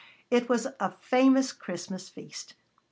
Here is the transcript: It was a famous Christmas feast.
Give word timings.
It 0.31 0.49
was 0.49 0.65
a 0.79 0.89
famous 0.99 1.51
Christmas 1.53 2.09
feast. 2.09 2.55